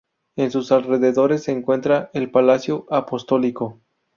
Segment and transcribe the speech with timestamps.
[0.35, 3.81] En sus alrededores se encuentra el Palacio Apostólico.